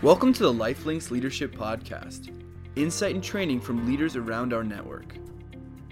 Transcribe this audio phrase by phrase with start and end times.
[0.00, 2.32] Welcome to the Lifelinks Leadership Podcast,
[2.76, 5.16] insight and training from leaders around our network.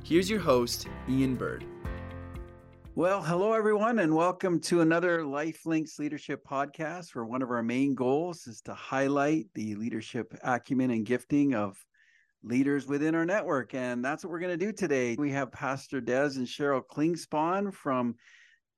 [0.05, 1.65] Here's your host, Ian Byrd.
[2.95, 7.97] Well, hello everyone, and welcome to another Lifelinks Leadership Podcast, where one of our main
[7.97, 11.77] goals is to highlight the leadership acumen and gifting of
[12.45, 13.75] leaders within our network.
[13.75, 15.17] And that's what we're going to do today.
[15.19, 18.15] We have Pastor Des and Cheryl Klingspon from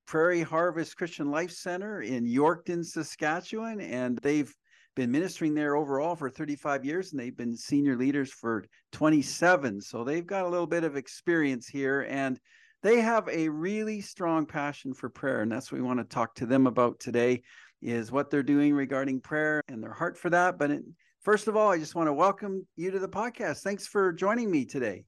[0.06, 4.50] Prairie Harvest Christian Life Center in Yorkton, Saskatchewan, and they've
[4.98, 9.80] been ministering there overall for 35 years and they've been senior leaders for 27.
[9.80, 12.36] So they've got a little bit of experience here and
[12.82, 15.40] they have a really strong passion for prayer.
[15.42, 17.42] And that's what we want to talk to them about today
[17.80, 20.58] is what they're doing regarding prayer and their heart for that.
[20.58, 20.82] But it,
[21.20, 23.60] first of all, I just want to welcome you to the podcast.
[23.60, 25.04] Thanks for joining me today.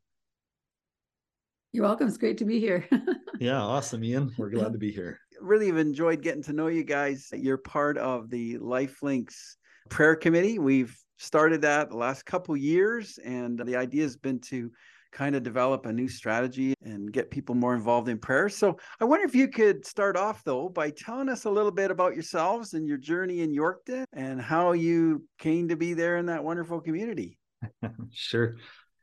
[1.73, 2.07] You're welcome.
[2.07, 2.89] It's great to be here.
[3.41, 4.31] yeah, awesome, Ian.
[4.39, 5.19] We're glad to be here.
[5.41, 7.29] Really have enjoyed getting to know you guys.
[7.33, 9.57] You're part of the Lifelinks
[9.89, 10.59] prayer committee.
[10.59, 14.71] We've started that the last couple years, and the idea has been to
[15.13, 18.49] kind of develop a new strategy and get people more involved in prayer.
[18.49, 21.91] So I wonder if you could start off though by telling us a little bit
[21.91, 26.27] about yourselves and your journey in Yorkton and how you came to be there in
[26.27, 27.39] that wonderful community.
[28.13, 28.57] sure.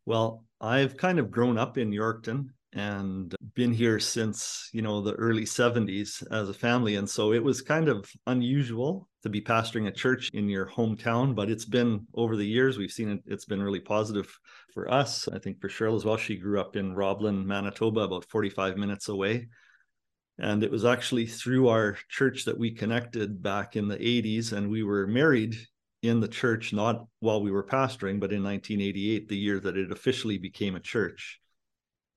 [0.05, 5.13] Well, I've kind of grown up in Yorkton and been here since you know the
[5.13, 9.87] early 70s as a family and so it was kind of unusual to be pastoring
[9.87, 13.45] a church in your hometown but it's been over the years we've seen it it's
[13.45, 14.27] been really positive
[14.77, 15.27] for us.
[15.27, 19.09] I think for cheryl as well she grew up in roblin manitoba about 45 minutes
[19.09, 19.47] away.
[20.37, 24.69] And it was actually through our church that we connected back in the 80s and
[24.69, 25.55] we were married
[26.03, 29.91] in the church not while we were pastoring but in 1988 the year that it
[29.91, 31.39] officially became a church.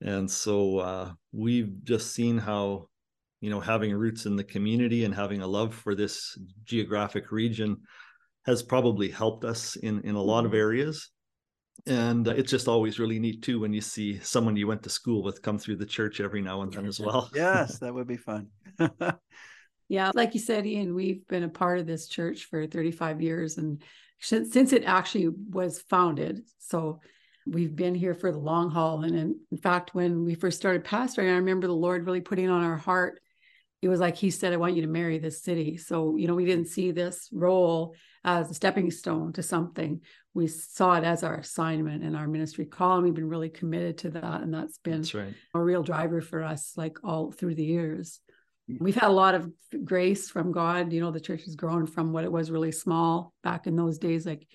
[0.02, 2.89] And so uh, we've just seen how
[3.40, 7.76] you know having roots in the community and having a love for this geographic region
[8.46, 10.60] has probably helped us in in a lot of mm-hmm.
[10.60, 11.10] areas
[11.86, 14.90] and uh, it's just always really neat too when you see someone you went to
[14.90, 18.06] school with come through the church every now and then as well yes that would
[18.06, 18.48] be fun
[19.88, 23.56] yeah like you said ian we've been a part of this church for 35 years
[23.56, 23.82] and
[24.22, 27.00] since it actually was founded so
[27.46, 29.02] we've been here for the long haul.
[29.02, 32.48] And in, in, fact, when we first started pastoring, I remember the Lord really putting
[32.48, 33.20] on our heart.
[33.82, 35.76] It was like He said, I want you to marry this city.
[35.76, 40.00] So, you know, we didn't see this role as a stepping stone to something.
[40.34, 42.96] We saw it as our assignment and our ministry call.
[42.96, 44.42] And we've been really committed to that.
[44.42, 45.34] And that's been that's right.
[45.54, 48.20] a real driver for us, like all through the years.
[48.70, 48.80] Mm.
[48.80, 49.50] We've had a lot of
[49.84, 50.92] grace from God.
[50.92, 53.98] You know, the church has grown from what it was really small back in those
[53.98, 54.46] days, like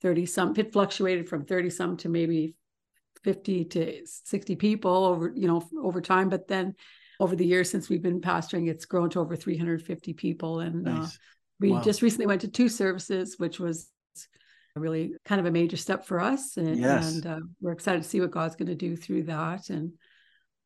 [0.00, 2.54] 30 some it fluctuated from 30 some to maybe
[3.24, 6.74] 50 to 60 people over you know over time but then
[7.20, 10.92] over the years since we've been pastoring it's grown to over 350 people and uh,
[10.92, 11.14] nice.
[11.14, 11.18] uh,
[11.60, 11.82] we wow.
[11.82, 13.90] just recently went to two services which was
[14.76, 17.14] really kind of a major step for us and, yes.
[17.14, 19.92] and uh, we're excited to see what god's going to do through that and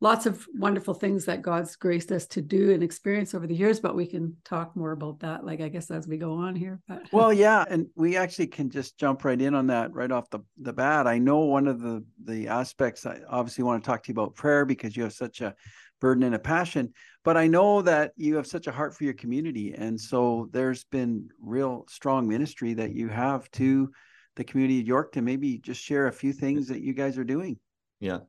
[0.03, 3.79] lots of wonderful things that God's graced us to do and experience over the years,
[3.79, 6.81] but we can talk more about that, like I guess as we go on here.
[6.89, 10.29] But well, yeah, and we actually can just jump right in on that right off
[10.29, 11.07] the, the bat.
[11.07, 14.35] I know one of the the aspects I obviously want to talk to you about
[14.35, 15.55] prayer because you have such a
[16.03, 16.93] burden and a passion,
[17.25, 19.73] but I know that you have such a heart for your community.
[19.73, 23.91] And so there's been real strong ministry that you have to
[24.35, 27.59] the community of Yorkton maybe just share a few things that you guys are doing.
[28.01, 28.21] Yeah.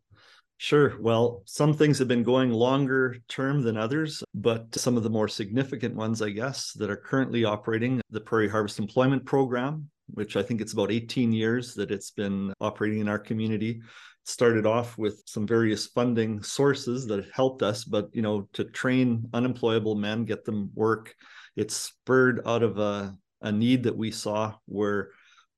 [0.57, 0.93] Sure.
[0.99, 5.27] Well, some things have been going longer term than others, but some of the more
[5.27, 10.43] significant ones, I guess, that are currently operating the Prairie Harvest Employment Program, which I
[10.43, 13.81] think it's about 18 years that it's been operating in our community.
[14.25, 19.29] Started off with some various funding sources that helped us, but you know, to train
[19.33, 21.13] unemployable men, get them work,
[21.55, 25.09] it spurred out of a, a need that we saw where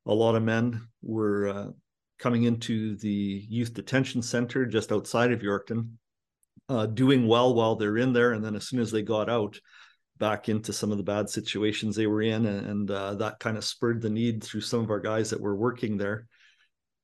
[0.08, 1.68] a lot of men were uh,
[2.18, 5.90] coming into the youth detention center just outside of Yorkton,
[6.70, 9.59] uh, doing well while they're in there, and then as soon as they got out,
[10.18, 13.58] back into some of the bad situations they were in, and, and uh, that kind
[13.58, 16.28] of spurred the need through some of our guys that were working there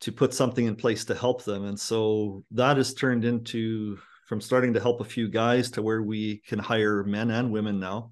[0.01, 4.41] to put something in place to help them, and so that has turned into from
[4.41, 8.11] starting to help a few guys to where we can hire men and women now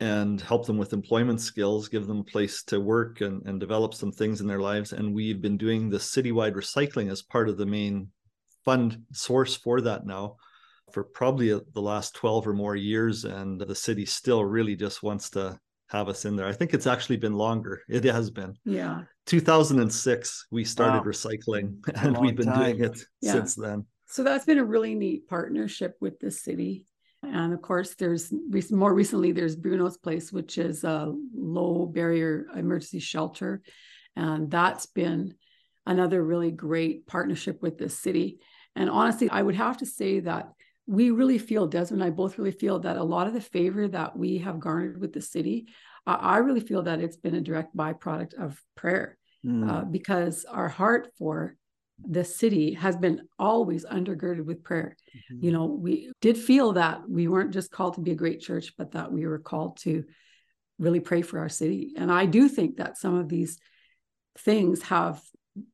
[0.00, 3.94] and help them with employment skills, give them a place to work and, and develop
[3.94, 4.92] some things in their lives.
[4.92, 8.08] And we've been doing the citywide recycling as part of the main
[8.64, 10.36] fund source for that now
[10.92, 13.24] for probably the last 12 or more years.
[13.24, 15.58] And the city still really just wants to
[15.94, 16.46] have us in there.
[16.46, 17.82] I think it's actually been longer.
[17.88, 18.54] It has been.
[18.64, 19.02] Yeah.
[19.26, 21.12] 2006, we started wow.
[21.12, 21.66] recycling
[22.02, 22.76] and we've been time.
[22.76, 23.32] doing it yeah.
[23.32, 23.86] since then.
[24.06, 26.84] So that's been a really neat partnership with the city
[27.32, 28.32] And of course, there's
[28.70, 33.62] more recently, there's Bruno's Place, which is a low barrier emergency shelter.
[34.16, 35.34] And that's been
[35.86, 38.40] another really great partnership with the city.
[38.76, 40.52] And honestly, I would have to say that
[40.86, 43.88] we really feel, Desmond and I both really feel that a lot of the favor
[43.88, 45.68] that we have garnered with the city,
[46.06, 49.70] uh, I really feel that it's been a direct byproduct of prayer mm.
[49.70, 51.56] uh, because our heart for
[52.06, 54.96] the city has been always undergirded with prayer.
[55.16, 55.44] Mm-hmm.
[55.44, 58.74] You know, we did feel that we weren't just called to be a great church,
[58.76, 60.04] but that we were called to
[60.78, 61.92] really pray for our city.
[61.96, 63.58] And I do think that some of these
[64.38, 65.22] things have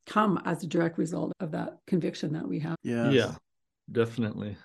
[0.07, 2.77] come as a direct result of that conviction that we have.
[2.83, 3.11] Yeah.
[3.11, 3.35] Yeah,
[3.91, 4.57] definitely.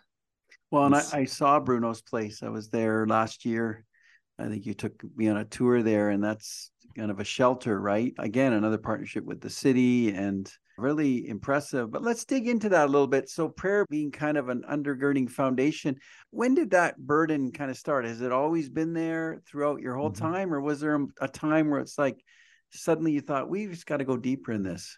[0.75, 2.43] Well, and I, I, saw Bruno's place.
[2.43, 3.85] I was there last year.
[4.37, 7.79] I think you took me on a tour there, and that's kind of a shelter,
[7.79, 8.13] right?
[8.19, 11.91] Again, another partnership with the city and really impressive.
[11.91, 13.29] But let's dig into that a little bit.
[13.29, 15.95] So, prayer being kind of an undergirding foundation,
[16.31, 18.03] when did that burden kind of start?
[18.03, 20.25] Has it always been there throughout your whole mm-hmm.
[20.25, 22.21] time, or was there a time where it's like
[22.71, 24.97] suddenly you thought, we've just got to go deeper in this?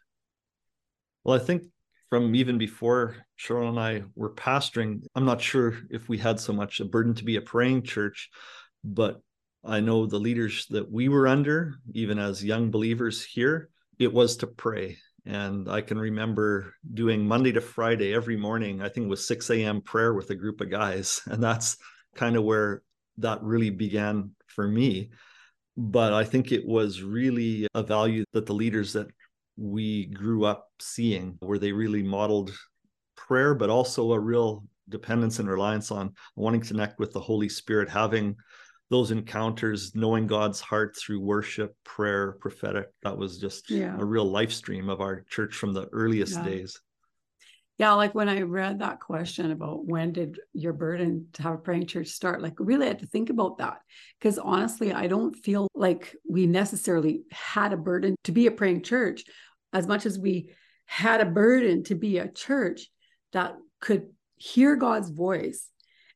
[1.23, 1.65] Well, I think
[2.09, 6.53] from even before Cheryl and I were pastoring, I'm not sure if we had so
[6.53, 8.29] much a burden to be a praying church,
[8.83, 9.21] but
[9.63, 13.69] I know the leaders that we were under, even as young believers here,
[13.99, 14.97] it was to pray.
[15.25, 18.81] And I can remember doing Monday to Friday every morning.
[18.81, 19.81] I think it was 6 a.m.
[19.81, 21.21] prayer with a group of guys.
[21.27, 21.77] And that's
[22.15, 22.81] kind of where
[23.17, 25.11] that really began for me.
[25.75, 29.07] But I think it was really a value that the leaders that
[29.57, 32.51] we grew up seeing, where they really modeled
[33.15, 37.49] prayer, but also a real dependence and reliance on wanting to connect with the Holy
[37.49, 38.35] Spirit, having
[38.89, 42.87] those encounters, knowing God's heart through worship, prayer, prophetic.
[43.03, 43.97] That was just yeah.
[43.99, 46.45] a real life stream of our church from the earliest yeah.
[46.45, 46.79] days.
[47.77, 51.57] Yeah, like when I read that question about when did your burden to have a
[51.57, 53.77] praying church start, like really I had to think about that.
[54.19, 58.81] Because honestly, I don't feel like we necessarily had a burden to be a praying
[58.81, 59.25] church
[59.73, 60.49] as much as we
[60.85, 62.89] had a burden to be a church
[63.33, 65.69] that could hear God's voice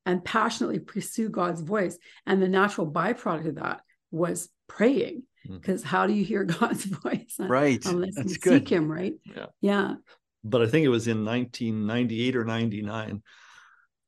[0.05, 1.97] and passionately pursue God's voice.
[2.25, 3.81] And the natural byproduct of that
[4.11, 5.23] was praying.
[5.47, 5.85] Because mm.
[5.85, 7.35] how do you hear God's voice?
[7.39, 7.83] Right.
[7.85, 8.61] Unless That's you good.
[8.61, 9.13] seek him, right?
[9.25, 9.45] Yeah.
[9.59, 9.93] Yeah.
[10.43, 13.21] But I think it was in 1998 or 99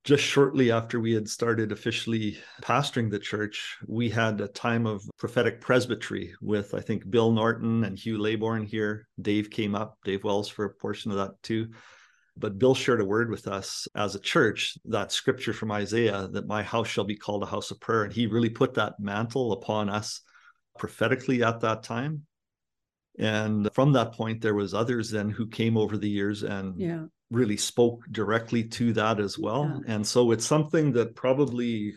[0.04, 5.10] just shortly after we had started officially pastoring the church, we had a time of
[5.18, 9.08] prophetic presbytery with, I think, Bill Norton and Hugh Laybourne here.
[9.22, 11.70] Dave came up, Dave Wells for a portion of that too.
[12.36, 16.48] But Bill shared a word with us as a church, that scripture from Isaiah, that
[16.48, 18.04] my house shall be called a house of prayer.
[18.04, 20.20] And he really put that mantle upon us
[20.78, 22.26] prophetically at that time.
[23.20, 27.04] And from that point, there was others then who came over the years and yeah
[27.34, 29.82] really spoke directly to that as well.
[29.86, 29.96] Yeah.
[29.96, 31.94] And so it's something that probably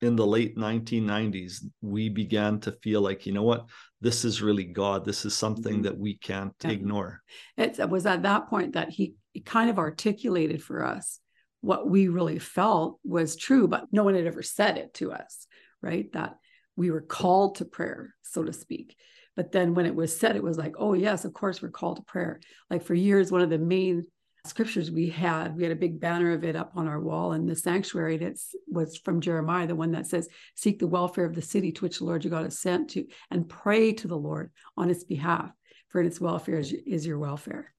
[0.00, 3.66] in the late 1990s, we began to feel like, you know what,
[4.00, 5.04] this is really God.
[5.04, 5.82] This is something mm-hmm.
[5.82, 6.70] that we can't yeah.
[6.70, 7.22] ignore.
[7.56, 11.20] It was at that point that he, he kind of articulated for us
[11.62, 15.46] what we really felt was true, but no one had ever said it to us,
[15.82, 16.12] right?
[16.12, 16.36] That
[16.76, 18.96] we were called to prayer, so to speak.
[19.34, 21.96] But then when it was said, it was like, oh, yes, of course, we're called
[21.96, 22.40] to prayer.
[22.70, 24.06] Like for years, one of the main
[24.48, 25.56] scriptures we had.
[25.56, 28.16] We had a big banner of it up on our wall in the sanctuary.
[28.18, 28.38] That
[28.68, 31.98] was from Jeremiah, the one that says, Seek the welfare of the city to which
[31.98, 35.50] the Lord your God has sent to, and pray to the Lord on its behalf,
[35.88, 37.72] for in its welfare is, is your welfare.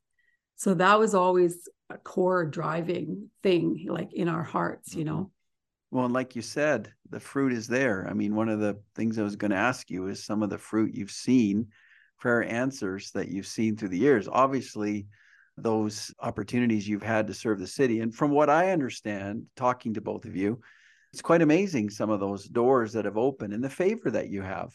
[0.56, 5.16] So that was always a core driving thing, like in our hearts, you mm-hmm.
[5.16, 5.32] know.
[5.92, 8.06] Well, and like you said, the fruit is there.
[8.10, 10.50] I mean, one of the things I was going to ask you is some of
[10.50, 11.68] the fruit you've seen,
[12.20, 14.28] prayer answers that you've seen through the years.
[14.28, 15.08] Obviously,
[15.58, 18.00] those opportunities you've had to serve the city.
[18.00, 20.62] And from what I understand, talking to both of you,
[21.12, 24.42] it's quite amazing some of those doors that have opened and the favor that you
[24.42, 24.72] have.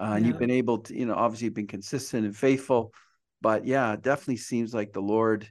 [0.00, 0.16] Uh, yeah.
[0.16, 2.92] And you've been able to, you know, obviously you've been consistent and faithful.
[3.40, 5.48] But yeah, it definitely seems like the Lord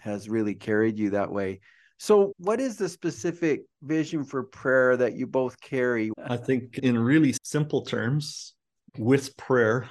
[0.00, 1.60] has really carried you that way.
[1.98, 6.12] So, what is the specific vision for prayer that you both carry?
[6.22, 8.54] I think, in really simple terms,
[8.96, 9.88] with prayer,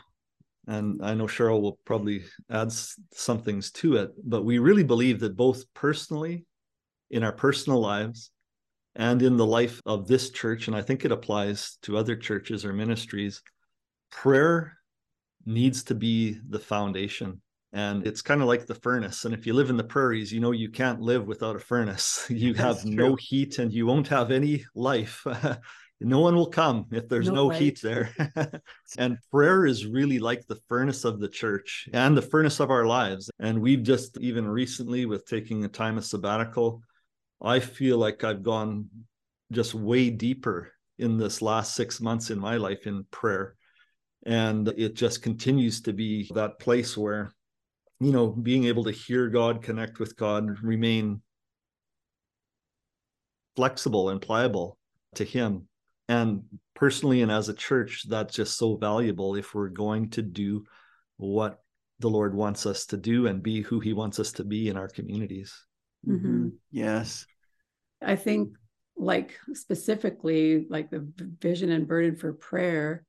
[0.68, 5.20] and I know Cheryl will probably add some things to it, but we really believe
[5.22, 6.46] that both personally,
[7.10, 8.32] in our personal lives,
[8.96, 12.66] and in the life of this church, and I think it applies to other churches
[12.66, 13.42] or ministries,
[14.12, 14.78] prayer
[15.46, 17.42] needs to be the foundation.
[17.74, 19.26] And it's kind of like the furnace.
[19.26, 22.26] And if you live in the prairies, you know you can't live without a furnace.
[22.30, 25.26] You have no heat and you won't have any life
[26.00, 28.12] no one will come if there's no, no heat there.
[28.98, 32.86] and prayer is really like the furnace of the church and the furnace of our
[32.86, 33.32] lives.
[33.40, 36.82] And we've just, even recently, with taking a time of sabbatical,
[37.42, 38.90] I feel like I've gone
[39.52, 43.56] just way deeper in this last six months in my life in prayer.
[44.26, 47.32] And it just continues to be that place where,
[48.00, 51.22] you know, being able to hear God, connect with God, remain
[53.56, 54.78] flexible and pliable
[55.16, 55.68] to Him.
[56.08, 60.64] And personally, and as a church, that's just so valuable if we're going to do
[61.18, 61.60] what
[62.00, 64.78] the Lord wants us to do and be who He wants us to be in
[64.78, 65.54] our communities.
[66.08, 66.50] Mm-hmm.
[66.72, 67.26] Yes.
[68.02, 68.50] I think,
[68.96, 73.04] like specifically, like the vision and burden for prayer,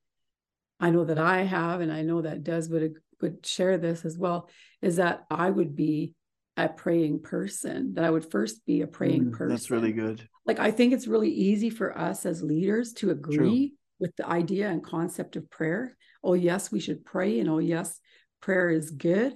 [0.79, 4.17] I know that I have, and I know that Des would would share this as
[4.17, 4.49] well,
[4.81, 6.13] is that I would be
[6.57, 9.49] a praying person, that I would first be a praying mm, person.
[9.49, 10.27] That's really good.
[10.49, 13.77] Like, I think it's really easy for us as leaders to agree True.
[13.99, 15.95] with the idea and concept of prayer.
[16.23, 17.39] Oh, yes, we should pray.
[17.39, 17.99] And oh, yes,
[18.41, 19.35] prayer is good.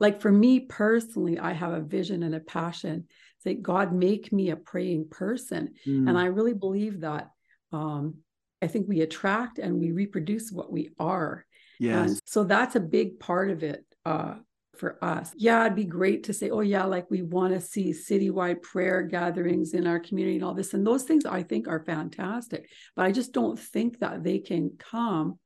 [0.00, 3.08] Like for me personally, I have a vision and a passion.
[3.42, 5.74] Say, God, make me a praying person.
[5.86, 6.08] Mm.
[6.08, 7.28] And I really believe that
[7.70, 8.16] um,
[8.62, 11.44] I think we attract and we reproduce what we are.
[11.78, 12.08] Yes.
[12.08, 14.36] And so that's a big part of it uh,
[14.78, 15.32] for us.
[15.36, 19.02] Yeah, it'd be great to say, oh, yeah, like we want to see citywide prayer
[19.02, 20.74] gatherings in our community and all this.
[20.74, 22.68] And those things I think are fantastic.
[22.96, 25.38] But I just don't think that they can come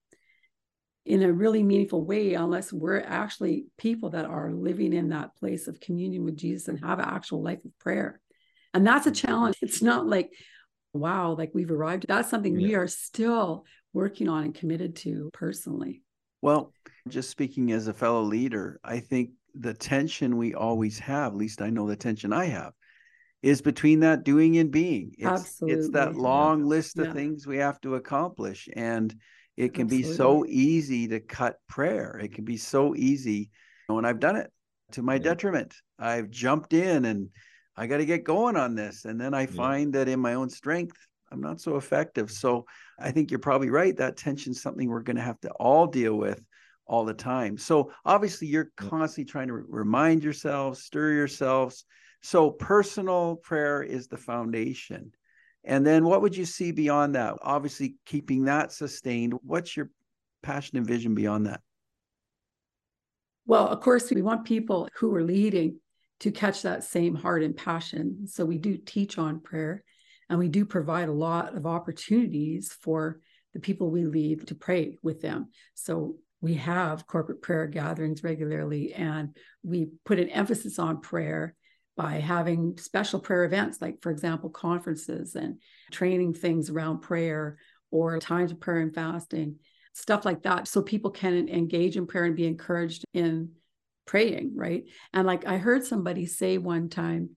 [1.05, 5.67] in a really meaningful way unless we're actually people that are living in that place
[5.67, 8.21] of communion with Jesus and have an actual life of prayer.
[8.75, 9.57] And that's a challenge.
[9.63, 10.31] It's not like,
[10.93, 12.07] wow, like we've arrived.
[12.09, 12.69] That's something yeah.
[12.69, 16.03] we are still working on and committed to personally.
[16.41, 16.73] Well,
[17.09, 21.63] just speaking as a fellow leader, I think the tension we always have, at least
[21.63, 22.73] I know the tension I have,
[23.43, 25.13] is between that doing and being.
[25.17, 25.79] It's, Absolutely.
[25.79, 26.67] it's that long yeah.
[26.67, 27.13] list of yeah.
[27.13, 28.69] things we have to accomplish.
[28.75, 29.15] And
[29.57, 30.11] it can Absolutely.
[30.11, 32.21] be so easy to cut prayer.
[32.23, 33.51] It can be so easy.
[33.89, 34.51] And I've done it
[34.93, 35.21] to my yeah.
[35.21, 35.75] detriment.
[35.99, 37.29] I've jumped in and
[37.77, 39.05] I got to get going on this.
[39.05, 39.57] And then I yeah.
[39.57, 40.97] find that in my own strength,
[41.31, 42.27] I'm not so effective.
[42.27, 42.35] Mm-hmm.
[42.35, 42.67] So
[42.99, 43.97] I think you're probably right.
[43.97, 46.43] That tension is something we're going to have to all deal with
[46.87, 47.59] all the time.
[47.59, 51.85] So obviously, you're constantly trying to re- remind yourselves, stir yourselves.
[52.23, 55.13] So personal prayer is the foundation.
[55.65, 57.35] And then what would you see beyond that?
[57.43, 59.35] Obviously, keeping that sustained.
[59.43, 59.91] What's your
[60.43, 61.61] passion and vision beyond that?
[63.45, 65.81] Well, of course, we want people who are leading
[66.21, 68.27] to catch that same heart and passion.
[68.27, 69.85] So we do teach on prayer
[70.29, 73.21] and we do provide a lot of opportunities for
[73.55, 75.49] the people we lead to pray with them.
[75.75, 81.55] So we have corporate prayer gatherings regularly and we put an emphasis on prayer
[81.97, 87.59] by having special prayer events, like, for example, conferences and training things around prayer
[87.91, 89.57] or times of prayer and fasting,
[89.95, 90.69] stuff like that.
[90.69, 93.51] So people can engage in prayer and be encouraged in
[94.07, 94.85] praying, right?
[95.13, 97.31] And like I heard somebody say one time,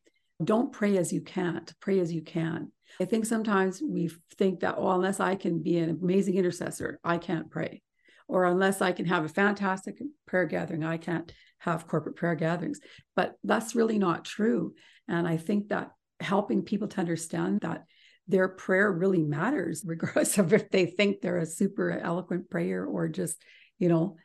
[0.44, 2.72] don't pray as you can't, pray as you can.
[3.00, 7.18] I think sometimes we think that, oh, unless I can be an amazing intercessor, I
[7.18, 7.82] can't pray.
[8.28, 12.80] Or unless I can have a fantastic prayer gathering, I can't have corporate prayer gatherings.
[13.16, 14.74] But that's really not true.
[15.08, 17.86] And I think that helping people to understand that
[18.28, 23.08] their prayer really matters, regardless of if they think they're a super eloquent prayer or
[23.08, 23.42] just,
[23.78, 24.18] you know,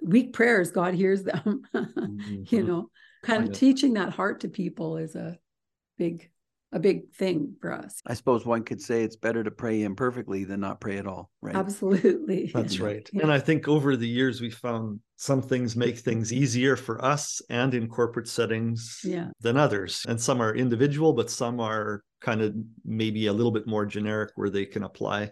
[0.00, 1.62] weak prayers, God hears them.
[1.74, 2.54] mm-hmm.
[2.54, 2.90] You know,
[3.22, 5.38] kind of teaching that heart to people is a
[5.96, 6.30] big
[6.72, 8.00] a big thing for us.
[8.06, 11.30] I suppose one could say it's better to pray imperfectly than not pray at all,
[11.40, 11.56] right?
[11.56, 12.50] Absolutely.
[12.52, 13.08] That's right.
[13.14, 17.40] And I think over the years we found some things make things easier for us
[17.48, 19.28] and in corporate settings yeah.
[19.40, 20.04] than others.
[20.08, 24.30] And some are individual, but some are kind of maybe a little bit more generic
[24.34, 25.30] where they can apply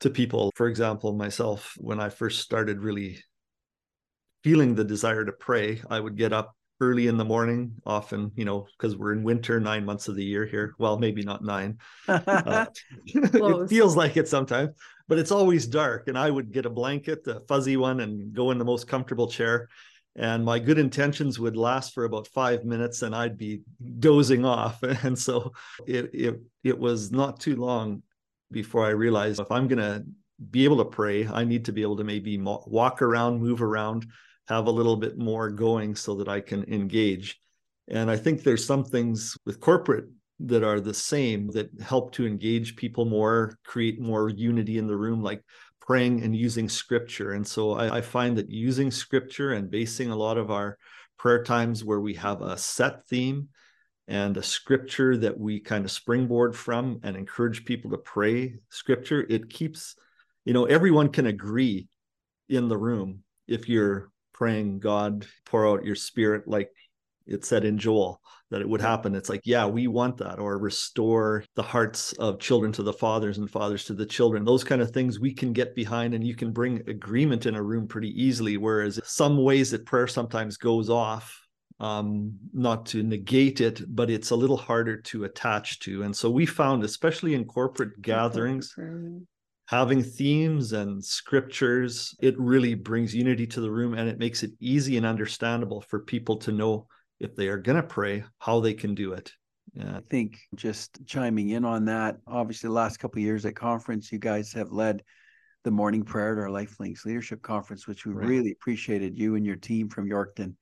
[0.00, 0.50] to people.
[0.56, 3.22] For example, myself, when I first started really
[4.42, 8.44] feeling the desire to pray, I would get up early in the morning, often, you
[8.44, 10.74] know, because we're in winter nine months of the year here.
[10.78, 11.78] Well, maybe not nine.
[12.08, 12.66] Uh,
[13.06, 14.70] it feels like it sometimes,
[15.06, 16.08] but it's always dark.
[16.08, 19.28] And I would get a blanket, a fuzzy one, and go in the most comfortable
[19.28, 19.68] chair.
[20.16, 23.60] And my good intentions would last for about five minutes, and I'd be
[23.98, 24.82] dozing off.
[25.04, 25.52] And so
[25.86, 28.02] it it it was not too long
[28.50, 30.02] before I realized if I'm gonna
[30.50, 34.06] be able to pray, I need to be able to maybe walk around, move around,
[34.48, 37.40] have a little bit more going so that I can engage.
[37.88, 40.06] And I think there's some things with corporate
[40.40, 44.96] that are the same that help to engage people more, create more unity in the
[44.96, 45.42] room, like
[45.80, 47.32] praying and using scripture.
[47.32, 50.78] And so I, I find that using scripture and basing a lot of our
[51.18, 53.48] prayer times where we have a set theme
[54.08, 59.26] and a scripture that we kind of springboard from and encourage people to pray scripture,
[59.28, 59.94] it keeps,
[60.44, 61.88] you know, everyone can agree
[62.48, 66.70] in the room if you're praying, God, pour out your spirit like
[67.26, 69.14] it said in Joel that it would happen.
[69.14, 73.36] It's like, yeah, we want that, or restore the hearts of children to the fathers
[73.36, 74.42] and fathers to the children.
[74.42, 77.62] Those kind of things we can get behind, and you can bring agreement in a
[77.62, 78.56] room pretty easily.
[78.56, 81.38] Whereas some ways that prayer sometimes goes off,
[81.78, 86.02] um, not to negate it, but it's a little harder to attach to.
[86.04, 88.74] And so we found, especially in corporate gatherings,
[89.70, 94.50] having themes and scriptures, it really brings unity to the room and it makes it
[94.58, 96.88] easy and understandable for people to know
[97.20, 99.32] if they are going to pray, how they can do it.
[99.74, 99.98] Yeah.
[99.98, 104.18] I think just chiming in on that, obviously, the last couple years at conference, you
[104.18, 105.04] guys have led
[105.62, 108.26] the morning prayer at our Lifelinks Leadership Conference, which we right.
[108.26, 110.56] really appreciated you and your team from Yorkton.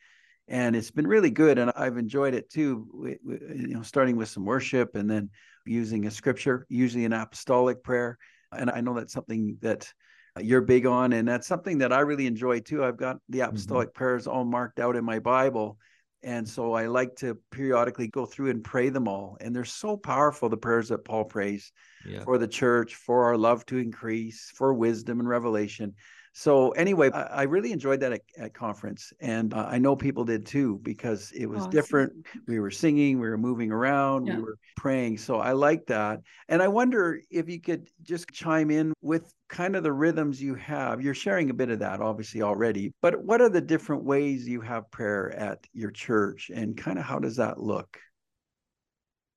[0.49, 2.87] And it's been really good, and I've enjoyed it too.
[3.25, 5.31] You know, starting with some worship and then
[5.65, 8.19] using a scripture, usually an apostolic prayer,
[8.53, 9.93] and I know that's something that
[10.41, 12.85] you're big on, and that's something that I really enjoy too.
[12.85, 13.51] I've got the mm-hmm.
[13.51, 13.99] apostolic mm-hmm.
[13.99, 15.79] prayers all marked out in my Bible.
[16.25, 19.37] And so I like to periodically go through and pray them all.
[19.41, 21.71] And they're so powerful, the prayers that Paul prays
[22.05, 22.25] yeah.
[22.25, 25.95] for the church, for our love to increase, for wisdom and revelation.
[26.33, 30.25] So anyway, I, I really enjoyed that at, at conference, and uh, I know people
[30.25, 31.71] did too because it was awesome.
[31.71, 32.13] different.
[32.47, 34.37] We were singing, we were moving around, yeah.
[34.37, 35.19] we were praying.
[35.19, 39.77] So I like that, and I wonder if you could just chime in with kind
[39.77, 41.01] of the rhythms you have.
[41.01, 44.61] You're sharing a bit of that, obviously already, but what are the different ways you
[44.61, 47.99] have prayer at your church, and kind of how does that look?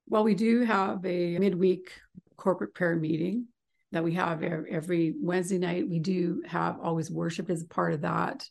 [0.07, 1.93] Well, we do have a midweek
[2.35, 3.47] corporate prayer meeting
[3.91, 5.89] that we have every Wednesday night.
[5.89, 8.47] We do have always worship as a part of that.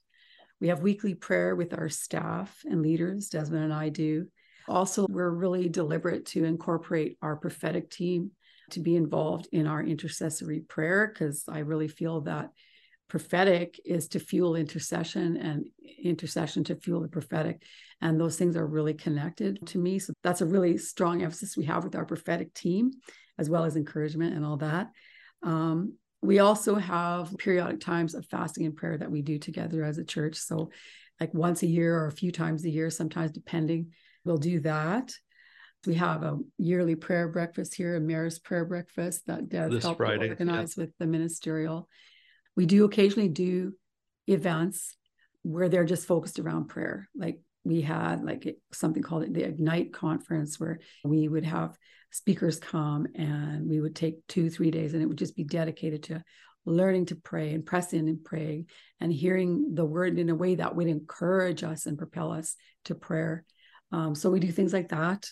[0.60, 4.26] We have weekly prayer with our staff and leaders, Desmond and I do.
[4.68, 8.32] Also, we're really deliberate to incorporate our prophetic team
[8.70, 12.50] to be involved in our intercessory prayer because I really feel that
[13.08, 15.66] prophetic is to fuel intercession and
[16.02, 17.62] intercession to fuel the prophetic.
[18.00, 19.98] And those things are really connected to me.
[19.98, 22.92] So that's a really strong emphasis we have with our prophetic team,
[23.38, 24.90] as well as encouragement and all that.
[25.42, 29.98] Um, we also have periodic times of fasting and prayer that we do together as
[29.98, 30.36] a church.
[30.36, 30.70] So,
[31.18, 33.92] like once a year or a few times a year, sometimes depending,
[34.24, 35.12] we'll do that.
[35.86, 40.28] We have a yearly prayer breakfast here, a mayor's prayer breakfast that does help Friday,
[40.28, 40.84] organize yeah.
[40.84, 41.88] with the ministerial.
[42.54, 43.72] We do occasionally do
[44.26, 44.96] events
[45.42, 47.08] where they're just focused around prayer.
[47.14, 51.76] Like we had like something called the Ignite conference where we would have
[52.10, 56.02] speakers come and we would take two, three days and it would just be dedicated
[56.04, 56.22] to
[56.66, 58.66] learning to pray and press in and pray
[59.00, 62.94] and hearing the word in a way that would encourage us and propel us to
[62.94, 63.44] prayer.
[63.92, 65.28] Um, so we do things like that.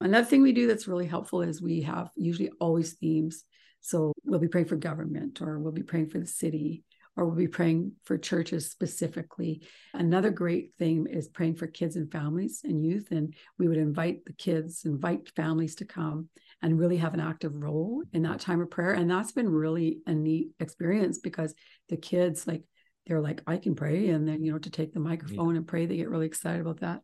[0.00, 3.44] Another thing we do that's really helpful is we have usually always themes.
[3.80, 6.84] So we'll be praying for government or we'll be praying for the city
[7.18, 9.60] or we'll be praying for churches specifically.
[9.92, 13.08] Another great thing is praying for kids and families and youth.
[13.10, 16.28] And we would invite the kids, invite families to come
[16.62, 18.92] and really have an active role in that time of prayer.
[18.92, 21.54] And that's been really a neat experience because
[21.88, 22.62] the kids, like,
[23.08, 24.10] they're like, I can pray.
[24.10, 25.58] And then, you know, to take the microphone yeah.
[25.58, 27.00] and pray, they get really excited about that.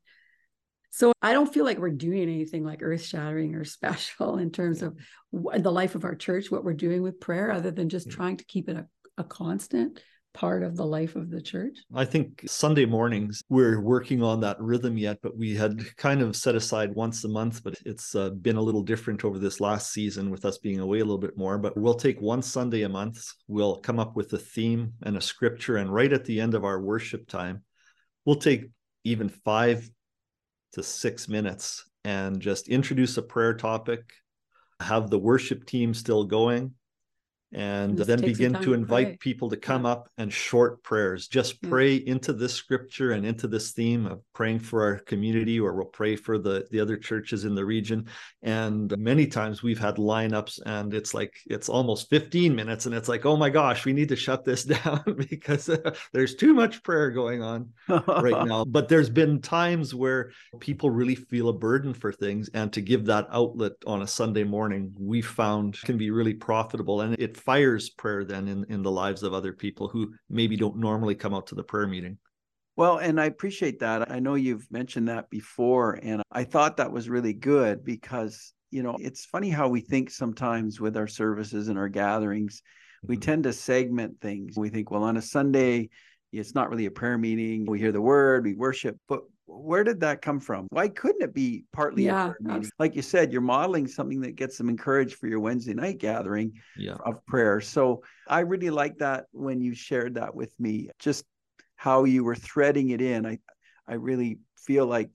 [0.91, 4.81] So I don't feel like we're doing anything like earth shattering or special in terms
[4.81, 4.97] of
[5.33, 8.13] the life of our church, what we're doing with prayer, other than just yeah.
[8.13, 8.87] trying to keep it a
[9.19, 10.01] a constant
[10.35, 11.79] part of the life of the church?
[11.95, 16.37] I think Sunday mornings, we're working on that rhythm yet, but we had kind of
[16.37, 19.93] set aside once a month, but it's uh, been a little different over this last
[19.93, 21.57] season with us being away a little bit more.
[21.57, 25.21] But we'll take one Sunday a month, we'll come up with a theme and a
[25.21, 25.77] scripture.
[25.77, 27.63] And right at the end of our worship time,
[28.25, 28.67] we'll take
[29.05, 29.89] even five
[30.73, 34.13] to six minutes and just introduce a prayer topic,
[34.81, 36.75] have the worship team still going
[37.55, 39.93] and then begin to invite to people to come yeah.
[39.93, 42.13] up and short prayers just pray yeah.
[42.13, 46.17] into this scripture and into this theme of praying for our community or we'll pray
[46.17, 48.07] for the the other churches in the region
[48.43, 53.09] and many times we've had lineups and it's like it's almost 15 minutes and it's
[53.09, 55.71] like oh my gosh we need to shut this down because
[56.13, 61.15] there's too much prayer going on right now but there's been times where people really
[61.15, 65.23] feel a burden for things and to give that outlet on a sunday morning we
[65.23, 69.33] found can be really profitable and it fires prayer then in, in the lives of
[69.33, 72.19] other people who maybe don't normally come out to the prayer meeting.
[72.77, 74.11] Well, and I appreciate that.
[74.11, 78.83] I know you've mentioned that before, and I thought that was really good because, you
[78.83, 82.63] know, it's funny how we think sometimes with our services and our gatherings,
[83.05, 83.23] we mm-hmm.
[83.23, 84.57] tend to segment things.
[84.57, 85.91] We think, well, on a Sunday,
[86.33, 87.65] it's not really a prayer meeting.
[87.65, 90.67] We hear the word, we worship, but where did that come from?
[90.71, 92.33] Why couldn't it be partly yeah,
[92.79, 96.53] Like you said, you're modeling something that gets them encouraged for your Wednesday night gathering
[96.77, 96.97] yeah.
[97.05, 97.61] of prayer.
[97.61, 101.25] So I really like that when you shared that with me, just
[101.77, 103.27] how you were threading it in.
[103.27, 103.39] I
[103.87, 105.11] I really feel like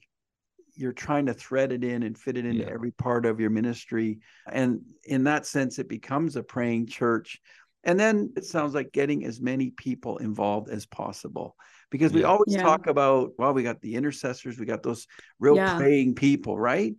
[0.76, 2.72] you're trying to thread it in and fit it into Yeah.
[2.72, 4.20] every part of your ministry.
[4.52, 7.42] And in that sense, it becomes a praying church.
[7.84, 11.56] And then it sounds like getting as many people involved as possible
[11.89, 12.62] because we always Yeah.
[12.62, 15.08] talk about, well, we got the intercessors, we got those
[15.39, 15.78] real Yeah.
[15.78, 16.96] praying people, right?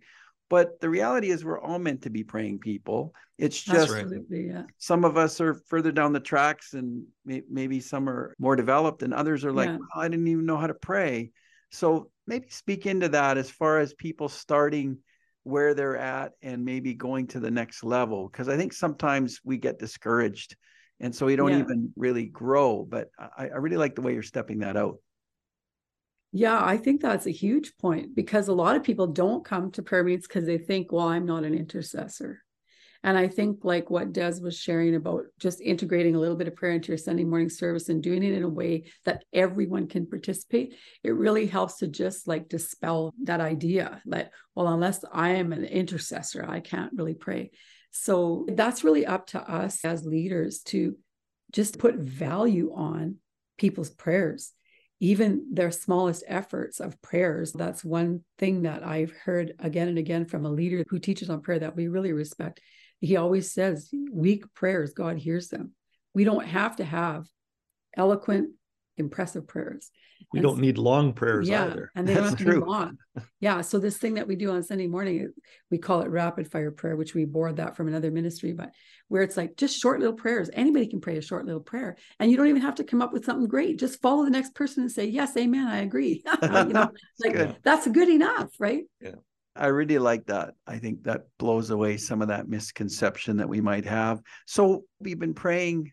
[0.49, 3.13] But the reality is, we're all meant to be praying people.
[3.37, 3.91] It's just.
[3.91, 4.63] Absolutely, yeah.
[4.77, 9.01] some of us are further down the tracks and may- maybe some are more developed
[9.01, 9.77] and others are like Yeah.
[9.77, 11.31] well, i didn't even know how to pray
[11.69, 14.97] so maybe speak into that as far as people starting
[15.43, 19.57] where they're at and maybe going to the next level because i think sometimes we
[19.57, 20.55] get discouraged
[20.99, 21.59] and so we don't Yeah.
[21.59, 24.97] even really grow but I, I really like the way you're stepping that out
[26.33, 29.83] Yeah, I think that's a huge point because a lot of people don't come to
[29.83, 32.41] prayer meetings because they think, well, I'm not an intercessor.
[33.03, 36.55] And I think, like what Des was sharing about just integrating a little bit of
[36.55, 40.05] prayer into your Sunday morning service and doing it in a way that everyone can
[40.05, 45.51] participate, it really helps to just like dispel that idea that, well, unless I am
[45.51, 47.51] an intercessor, I can't really pray.
[47.91, 50.95] So that's really up to us as leaders to
[51.51, 53.17] just put value on
[53.57, 54.53] people's prayers
[55.01, 57.51] even their smallest efforts of prayers.
[57.51, 61.41] That's one thing that I've heard again and again from a leader who teaches on
[61.41, 62.61] prayer that we really respect.
[63.01, 65.73] He always says, weak prayers, God hears them.
[66.13, 67.25] We don't have to have
[67.97, 68.51] eloquent,
[68.97, 69.91] impressive prayers.
[70.31, 71.91] We And don't need long prayers yeah, either.
[71.95, 72.97] and they don't That's have to be long.
[73.39, 73.61] Yeah.
[73.61, 75.33] So this thing that we do on Sunday morning,
[75.71, 78.71] we call it rapid fire prayer, which we borrowed that from another ministry, but
[79.07, 80.49] where it's like just short little prayers.
[80.53, 83.11] Anybody can pray a short little prayer, and you don't even have to come up
[83.11, 83.79] with something great.
[83.79, 87.57] Just follow the next person and say, "Yes, Amen, I agree." you know, like good.
[87.63, 88.83] that's good enough, right?
[89.55, 90.53] I really like that.
[90.65, 94.21] I think that blows away some of that misconception that we might have.
[94.47, 95.91] So we've been praying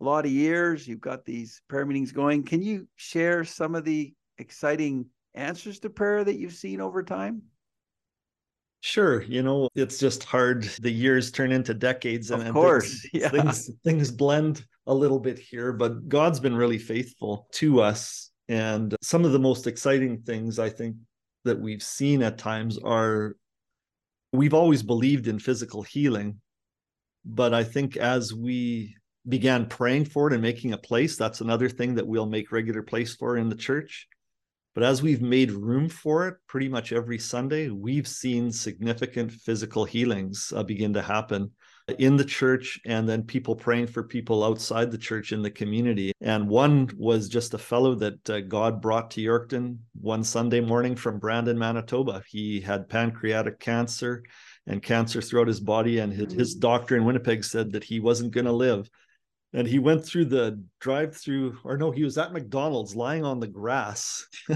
[0.00, 0.88] a lot of years.
[0.88, 2.44] You've got these prayer meetings going.
[2.44, 7.42] Can you share some of the exciting answers to prayer that you've seen over time?
[8.80, 10.64] Sure, you know, it's just hard.
[10.80, 13.28] The years turn into decades and Of course, things, yeah.
[13.30, 18.30] things things blend a little bit here, but God's been really faithful to us.
[18.48, 20.96] And some of the most exciting things I think
[21.44, 23.36] that we've seen at times are
[24.32, 26.40] we've always believed in physical healing,
[27.24, 28.96] but I think as we
[29.28, 32.82] began praying for it and making a place, that's another thing that we'll make regular
[32.82, 34.08] place for in the church.
[34.74, 39.84] But as we've made room for it pretty much every Sunday, we've seen significant physical
[39.84, 41.52] healings uh, begin to happen
[41.98, 46.12] in the church and then people praying for people outside the church in the community.
[46.20, 50.96] And one was just a fellow that uh, God brought to Yorkton one Sunday morning
[50.96, 52.22] from Brandon, Manitoba.
[52.26, 54.24] He had pancreatic cancer
[54.66, 58.32] and cancer throughout his body, and his, his doctor in Winnipeg said that he wasn't
[58.32, 58.88] going to live
[59.54, 63.40] and he went through the drive through or no he was at mcdonald's lying on
[63.40, 64.26] the grass.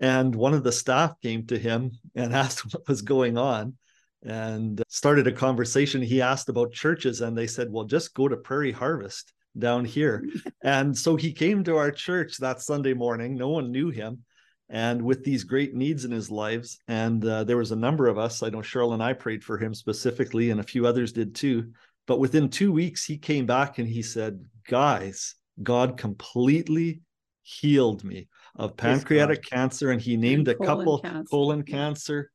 [0.00, 3.74] And one of the staff came to him and asked what was going on.
[4.22, 6.02] And started a conversation.
[6.02, 10.24] He asked about churches and they said well just go to prairie harvest down here.
[10.62, 13.34] And so he came to our church that sunday morning.
[13.34, 14.24] No one knew him.
[14.68, 16.78] And with these great needs in his lives.
[16.86, 18.42] And uh, there was a number of us.
[18.42, 21.72] I know cheryl and i prayed for him specifically and a few others did too
[22.10, 27.02] but within two weeks, he came back and he said, Guys, God completely
[27.42, 29.92] healed me of pancreatic cancer.
[29.92, 31.30] And he named a colon couple cancer.
[31.30, 32.32] colon cancer.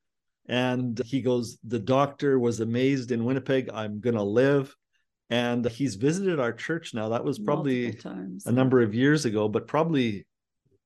[0.47, 3.69] And he goes, The doctor was amazed in Winnipeg.
[3.73, 4.73] I'm going to live.
[5.29, 7.09] And he's visited our church now.
[7.09, 7.99] That was probably
[8.45, 10.25] a number of years ago, but probably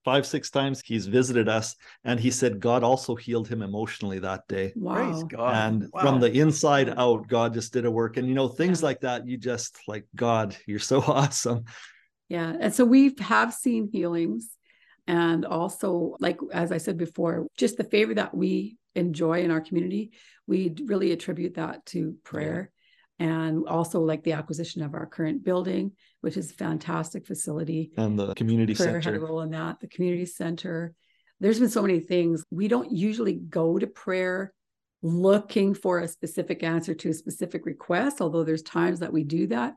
[0.10, 1.68] five, six times he's visited us.
[2.04, 5.30] And he said God also healed him emotionally that day Praise Wow.
[5.36, 5.54] God.
[5.66, 6.02] and Wow.
[6.04, 8.88] from the inside out god just did a work and you know things Yeah.
[8.90, 11.62] like that you just like god you're so awesome
[12.38, 12.52] Yeah.
[12.64, 13.02] And so we
[13.36, 14.44] have seen healings.
[15.08, 15.90] And also,
[16.28, 20.04] like, as I said before, just the favor that we enjoy in our community,
[20.52, 20.60] we
[20.92, 22.00] really attribute that to
[22.32, 22.60] prayer.
[23.18, 25.84] And also, like the acquisition of our current building,
[26.22, 27.92] which is a fantastic facility.
[27.98, 28.92] and the community center.
[28.92, 29.80] prayer had a role in that.
[29.80, 30.94] The community center.
[31.40, 32.44] There's been so many things.
[32.52, 34.54] We don't usually go to prayer
[35.02, 39.48] looking for a specific answer to a specific request, although there's times that we do
[39.48, 39.76] that.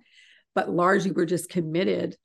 [0.54, 2.16] But largely, we're just committed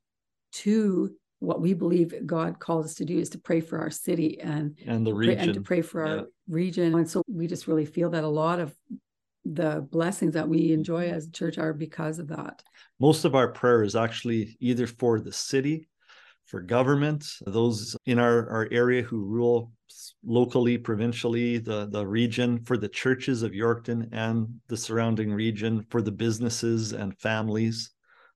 [0.53, 4.39] to what we believe God calls us to do is to pray for our city
[4.41, 6.12] and and the pray, and to pray for Yeah.
[6.13, 6.95] our region.
[6.95, 8.75] And so we just really feel that a lot of
[9.53, 12.62] the blessings that we enjoy as a church are because of that.
[12.99, 15.88] most of our prayer is actually either for the city
[16.45, 19.71] for government those in our, our area who rule
[20.25, 26.01] locally provincially the the region for the churches of yorkton and the surrounding region for
[26.01, 27.91] the businesses and families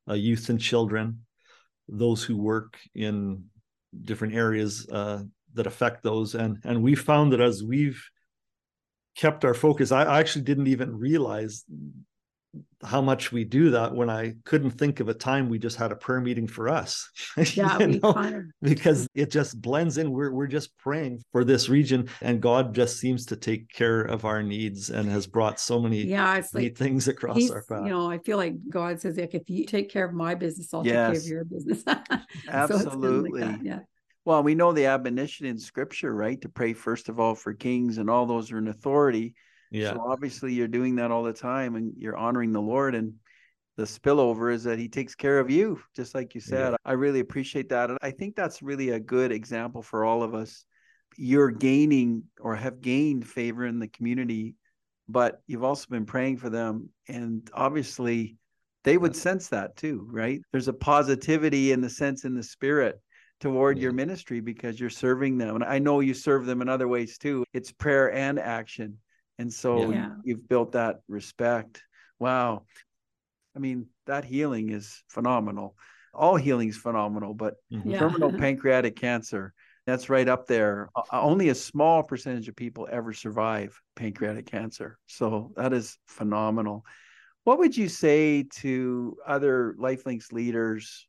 [0.09, 1.19] uh, youth and children
[1.87, 3.43] those who work in
[4.03, 5.21] different areas uh,
[5.53, 8.01] that affect those and and we found that as we've
[9.15, 9.91] kept our focus.
[9.91, 11.65] I actually didn't even realize
[12.83, 15.91] how much we do that when I couldn't think of a time we just had
[15.91, 17.09] a prayer meeting for us.
[17.53, 18.43] Yeah, kind of...
[18.61, 20.11] because it just blends in.
[20.11, 24.25] We're we're just praying for this region, and God just seems to take care of
[24.25, 27.83] our needs and has brought so many yeah, it's like things across our path.
[27.83, 30.73] You know, I feel like God says, like, if you take care of my business,
[30.73, 31.23] I'll yes.
[31.23, 31.83] take care of your business.
[32.47, 33.41] Absolutely.
[33.41, 33.79] so like yeah.
[34.25, 36.39] Well, we know the admonition in Scripture, right?
[36.41, 39.35] To pray first of all for kings and all those who are in authority
[39.71, 39.93] yeah.
[39.93, 43.13] So obviously you're doing that all the time and you're honoring the Lord and
[43.77, 46.71] the spillover is that he takes care of you just like you said.
[46.71, 46.77] Yeah.
[46.85, 50.35] I really appreciate that and I think that's really a good example for all of
[50.35, 50.65] us.
[51.17, 54.55] You're gaining or have gained favor in the community,
[55.07, 58.35] but you've also been praying for them and obviously
[58.83, 60.41] they would sense that too, right?
[60.51, 62.99] There's a positivity in the sense in the spirit
[63.41, 63.83] toward yeah.
[63.83, 65.55] your ministry because you're serving them.
[65.55, 67.43] And I know you serve them in other ways too.
[67.53, 68.99] It's prayer and action.
[69.39, 70.11] And so yeah.
[70.23, 71.83] you've built that respect.
[72.19, 72.65] Wow.
[73.55, 75.75] I mean, that healing is phenomenal.
[76.13, 77.89] All healing is phenomenal, but mm-hmm.
[77.89, 77.99] yeah.
[77.99, 79.53] terminal pancreatic cancer,
[79.87, 80.89] that's right up there.
[80.95, 84.99] Uh, only a small percentage of people ever survive pancreatic cancer.
[85.07, 86.85] So that is phenomenal.
[87.43, 91.07] What would you say to other Lifelinks leaders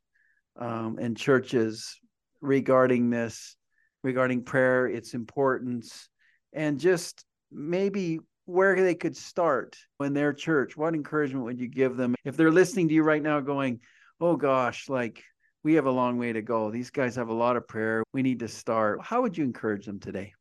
[0.57, 1.99] um, and churches
[2.43, 3.55] regarding this,
[4.03, 6.09] regarding prayer, its importance,
[6.51, 10.75] and just maybe where they could start in their church.
[10.75, 12.13] What encouragement would you give them?
[12.25, 13.79] If they're listening to you right now going
[14.19, 15.23] oh gosh like
[15.63, 16.69] we have a long way to go.
[16.69, 18.03] These guys have a lot of prayer.
[18.13, 19.01] We need to start.
[19.01, 20.33] How would you encourage them today?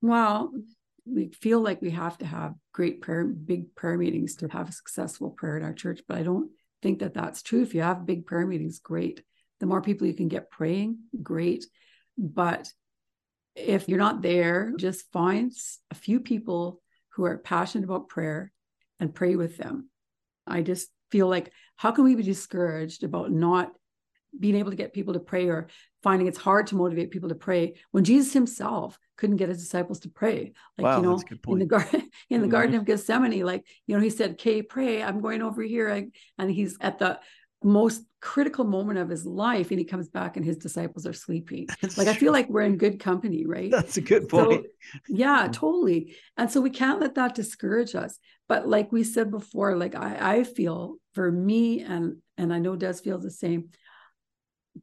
[0.00, 0.52] Well
[1.06, 4.72] we feel like we have to have great prayer big prayer meetings to have a
[4.72, 6.50] successful prayer in our church but i don't
[6.84, 7.62] think that that's true.
[7.62, 9.22] If you have big prayer meetings great.
[9.58, 11.64] The more people you can get praying great.
[12.18, 12.70] But
[13.56, 15.50] if you're not there, just find
[15.90, 16.82] a few people
[17.14, 18.52] who are passionate about prayer
[19.00, 19.88] and pray with them.
[20.46, 23.72] I just feel like, how can we be discouraged about not
[24.38, 25.68] being able to get people to pray or
[26.04, 30.00] finding it's hard to motivate people to pray when Jesus himself couldn't get his disciples
[30.00, 30.52] to pray.
[30.76, 32.52] Like, wow, you know, in the garden, in the mm-hmm.
[32.52, 35.88] Garden of Gethsemane, like, you know, he said, Okay, pray, I'm going over here.
[36.38, 37.18] and he's at the
[37.62, 41.66] most critical moment of his life and he comes back and his disciples are sleeping
[41.80, 42.14] That's like true.
[42.14, 46.14] i feel like we're in good company right That's a good point so, yeah totally
[46.36, 50.38] and so we can't let that discourage us but like we said before like i
[50.38, 53.70] i feel for me and and i know des feels the same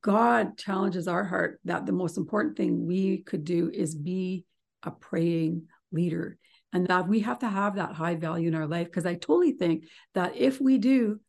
[0.02, 4.46] god challenges our heart that the most important thing we could do is be
[4.84, 6.38] a praying leader
[6.74, 9.52] and that we have to have that high value in our life because i totally
[9.52, 11.20] think that if we do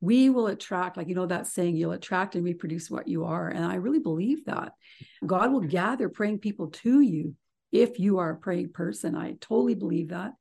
[0.00, 3.48] we will attract, like, you know, that saying, you'll attract and reproduce what you are.
[3.48, 4.72] And I really believe that
[5.24, 7.34] God will gather praying people to you
[7.70, 9.14] if you are a praying person.
[9.14, 10.32] I totally believe that.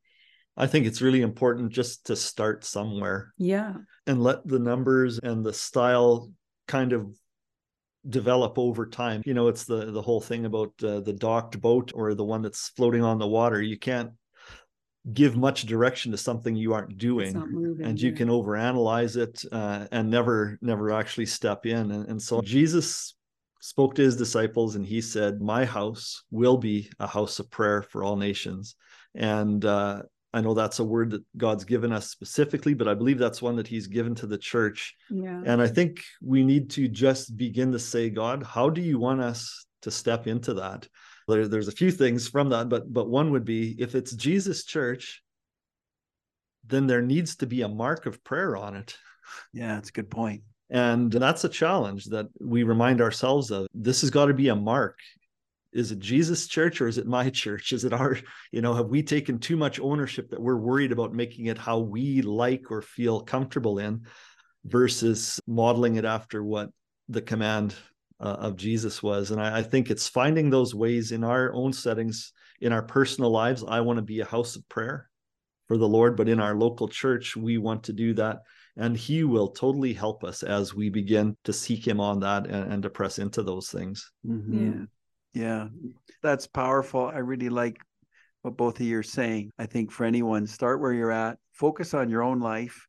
[0.56, 3.34] I think it's really important just to start somewhere.
[3.38, 3.74] Yeah.
[4.08, 6.32] And let the numbers and the style
[6.68, 7.08] kind of
[8.10, 9.22] develop over time.
[9.26, 12.42] You know, it's the the whole thing about uh, the docked boat or the one
[12.42, 13.62] that's floating on the water.
[13.62, 14.12] You can't
[15.14, 18.18] give much direction to something you aren't doing moving, and you yeah.
[18.18, 23.16] can overanalyze it uh, and never never actually step in and, and so jesus
[23.62, 27.82] spoke to his disciples and he said my house will be a house of prayer
[27.82, 28.76] for all nations
[29.16, 30.02] and uh,
[30.34, 33.56] i know that's a word that god's given us specifically but i believe that's one
[33.56, 35.42] that he's given to the church yeah.
[35.46, 39.22] and i think we need to just begin to say god how do you want
[39.22, 40.88] us to step into that
[41.30, 44.66] there, there's a few things from that, but but one would be if it's Jesus
[44.66, 45.22] Church,
[46.66, 48.98] then there needs to be a mark of prayer on it.
[49.54, 50.42] Yeah, that's a good point.
[50.72, 53.68] And that's a challenge that we remind ourselves of.
[53.74, 55.00] This has got to be a mark.
[55.72, 57.74] Is it Jesus Church or is it my church?
[57.74, 58.18] Is it our,
[58.52, 61.80] you know, have we taken too much ownership that we're worried about making it how
[61.80, 64.06] we like or feel comfortable in
[64.66, 66.70] versus modeling it after what
[67.08, 67.76] the command
[68.20, 69.32] uh, of Jesus was.
[69.32, 73.32] And I, I, think it's finding those ways in our own settings, in our personal
[73.32, 73.64] lives.
[73.66, 75.10] I want to be a house of prayer
[75.68, 78.40] for the Lord, but in our local church, we want to do that.
[78.76, 82.74] And He will totally help us as we begin to seek Him on that and,
[82.74, 84.12] and to press into those things.
[84.28, 84.66] Mm-hmm.
[84.66, 84.86] Yeah.
[85.34, 85.68] Yeah.
[86.22, 87.08] That's powerful.
[87.08, 87.78] I really like
[88.42, 89.52] what both of you are saying.
[89.60, 92.88] I think for anyone, start where you're at, focus on your own life,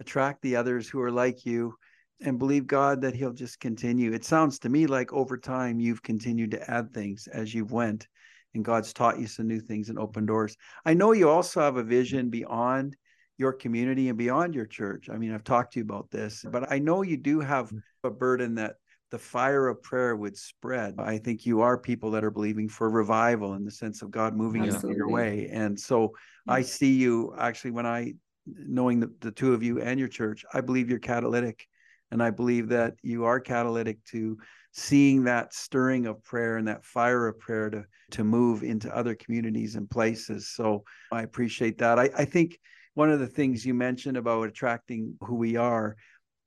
[0.00, 1.74] attract the others who are like you
[2.22, 4.12] and believe God that He'll just continue.
[4.12, 8.08] It sounds to me like over time you've continued to add things as you've went,
[8.54, 10.56] and God's taught you some new things and open doors.
[10.84, 12.96] I know you also have a vision beyond
[13.38, 15.10] your community and beyond your church.
[15.10, 17.82] I mean, I've talked to you about this, but I know you do have mm.
[18.02, 18.76] a burden that
[19.10, 20.96] the fire of prayer would spread.
[20.98, 24.34] I think you are people that are believing for revival in the sense of God
[24.34, 25.48] moving in your way.
[25.52, 26.12] And so
[26.48, 28.14] I see you actually when I
[28.46, 31.66] knowing the, the two of you and your church, I believe you're catalytic.
[32.12, 34.38] And I believe that you are catalytic to
[34.72, 39.14] seeing that stirring of prayer and that fire of prayer to, to move into other
[39.14, 40.48] communities and places.
[40.50, 41.98] So I appreciate that.
[41.98, 42.60] I, I think
[42.94, 45.96] one of the things you mentioned about attracting who we are,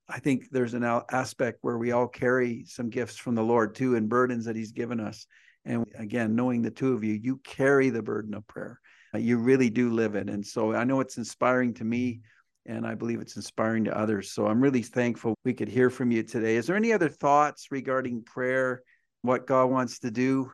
[0.09, 3.95] I think there's an aspect where we all carry some gifts from the Lord too
[3.95, 5.27] and burdens that He's given us.
[5.65, 8.79] And again, knowing the two of you, you carry the burden of prayer.
[9.13, 10.29] Uh, you really do live it.
[10.29, 12.21] And so I know it's inspiring to me
[12.65, 14.31] and I believe it's inspiring to others.
[14.31, 16.55] So I'm really thankful we could hear from you today.
[16.55, 18.83] Is there any other thoughts regarding prayer,
[19.21, 20.51] what God wants to do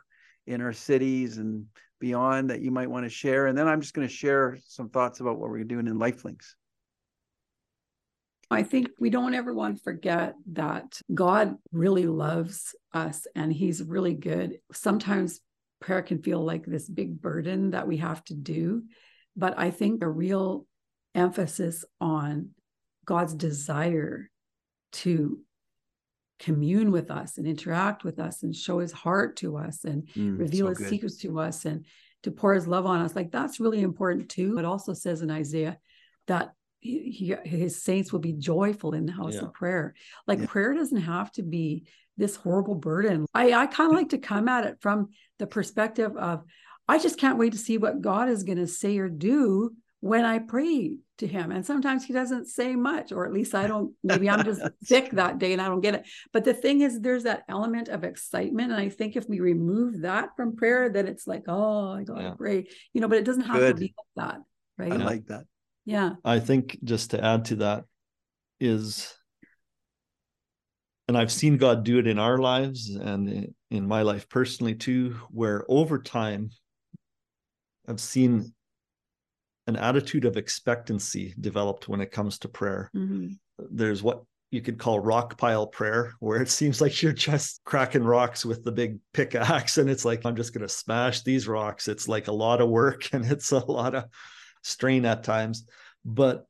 [0.47, 1.65] in our cities and
[1.99, 3.47] beyond that you might want to share?
[3.47, 6.53] And then I'm just going to share some thoughts about what we're doing in Lifelinks.
[8.51, 13.81] I think we don't ever want to forget that God really loves us and he's
[13.83, 14.59] really good.
[14.71, 15.39] Sometimes
[15.81, 18.83] prayer can feel like this big burden that we have to do,
[19.35, 20.67] but I think a real
[21.15, 22.51] emphasis on
[23.05, 24.29] God's desire
[24.93, 25.39] to
[26.39, 30.37] commune with us and interact with us and show his heart to us and mm,
[30.37, 30.89] reveal so his good.
[30.89, 31.85] secrets to us and
[32.23, 35.31] to pour his love on us like that's really important too it also says in
[35.31, 35.77] isaiah
[36.27, 36.51] that
[36.85, 39.41] he, his saints will be joyful in the house yeah.
[39.41, 39.93] of prayer
[40.27, 40.45] like yeah.
[40.47, 41.85] prayer doesn't have to be
[42.17, 46.15] this horrible burden i i kind of like to come at it from the perspective
[46.17, 46.43] of
[46.87, 49.71] i just can't wait to see what god is going to say or do
[50.05, 51.51] when I pray to him.
[51.51, 55.09] And sometimes he doesn't say much, or at least I don't, maybe I'm just sick
[55.13, 56.07] that day and I don't get it.
[56.31, 58.71] But the thing is, there's that element of excitement.
[58.71, 62.21] And I think if we remove that from prayer, then it's like, oh, I gotta
[62.21, 62.33] yeah.
[62.37, 63.77] pray, you know, but it doesn't have Good.
[63.77, 64.41] to be like that.
[64.77, 64.91] Right.
[64.91, 65.45] I like that.
[65.85, 66.11] Yeah.
[66.23, 67.85] I think just to add to that
[68.59, 69.13] is,
[71.07, 75.15] and I've seen God do it in our lives and in my life personally too,
[75.29, 76.49] where over time,
[77.87, 78.53] I've seen
[79.67, 82.89] an attitude of expectancy developed when it comes to prayer.
[82.95, 83.33] Mm-hmm.
[83.71, 88.03] There's what you could call rock pile prayer, where it seems like you're just cracking
[88.03, 89.77] rocks with the big pickaxe.
[89.77, 91.87] And it's like, I'm just going to smash these rocks.
[91.87, 94.05] It's like a lot of work and it's a lot of
[94.65, 95.65] strain at times.
[96.03, 96.45] But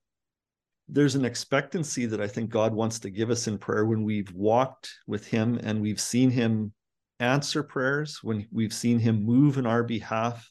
[0.87, 4.31] there's an expectancy that I think God wants to give us in prayer when we've
[4.33, 6.73] walked with Him and we've seen Him
[7.19, 10.49] answer prayers, when we've seen Him move in our behalf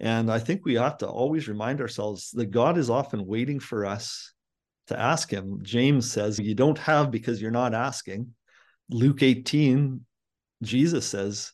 [0.00, 3.84] and I think we have to always remind ourselves that God is often waiting for
[3.84, 4.32] us
[4.86, 5.58] to ask Him.
[5.62, 8.32] James says, You don't have because you're not asking.
[8.90, 10.00] Luke 18,
[10.62, 11.52] Jesus says,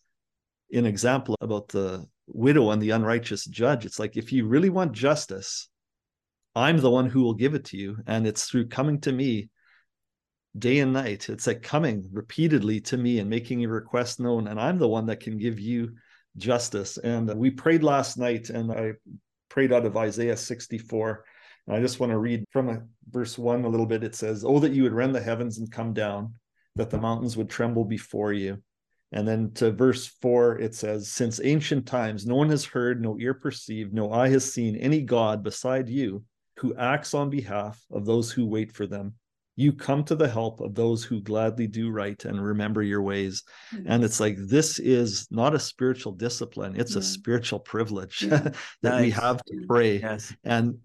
[0.70, 4.92] in example about the widow and the unrighteous judge, it's like, if you really want
[4.92, 5.68] justice,
[6.54, 7.98] I'm the one who will give it to you.
[8.06, 9.50] And it's through coming to me
[10.56, 11.28] day and night.
[11.28, 14.46] It's like coming repeatedly to me and making your request known.
[14.46, 15.92] And I'm the one that can give you
[16.36, 16.96] justice.
[16.98, 18.92] And we prayed last night, and I
[19.48, 21.24] prayed out of Isaiah 64.
[21.66, 24.04] And I just want to read from verse one a little bit.
[24.04, 26.34] It says, Oh, that you would rend the heavens and come down,
[26.76, 28.62] that the mountains would tremble before you.
[29.14, 33.16] And then to verse four, it says, Since ancient times, no one has heard, no
[33.18, 36.24] ear perceived, no eye has seen any God beside you
[36.58, 39.14] who acts on behalf of those who wait for them
[39.56, 43.42] you come to the help of those who gladly do right and remember your ways
[43.72, 43.84] mm-hmm.
[43.86, 46.98] and it's like this is not a spiritual discipline it's yeah.
[47.00, 48.38] a spiritual privilege yeah.
[48.82, 49.02] that nice.
[49.02, 50.34] we have to pray yes.
[50.44, 50.76] and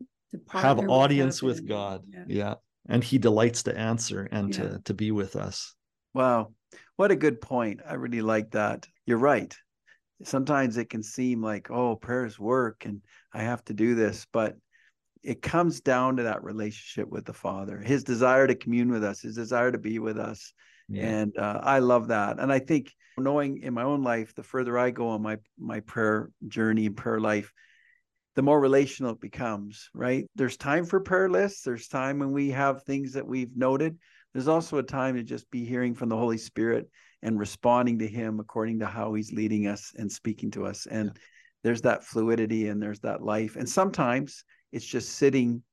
[0.49, 2.23] have audience with, with god yeah.
[2.27, 2.53] yeah.
[2.87, 5.73] and he delights to answer and to to be with us
[6.13, 6.51] wow
[6.95, 7.81] what a good point.
[7.87, 8.87] I really like that.
[9.05, 9.55] You're right.
[10.23, 13.01] Sometimes it can seem like oh prayers work and
[13.33, 14.57] i have to do this but
[15.23, 17.77] it comes down to that relationship with the father.
[17.77, 20.53] His desire to commune with us his desire to be with us.
[20.89, 21.07] Yeah.
[21.07, 22.39] and uh, i love that.
[22.39, 25.79] And i think knowing in my own life the further i go on my my
[25.81, 27.51] prayer journey and prayer life
[28.35, 30.25] the more relational it becomes right?
[30.35, 31.63] There's time for prayer lists.
[31.63, 33.97] There's time when we have things that we've noted
[34.33, 36.89] there's also a time to just be hearing from the holy spirit
[37.21, 41.07] and responding to him according to how he's leading us and speaking to us and
[41.07, 41.21] yeah.
[41.63, 45.63] there's that fluidity and there's that life and sometimes it's just sitting